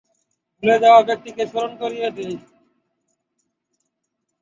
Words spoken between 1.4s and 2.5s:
স্মরণ করিয়ে দেয়।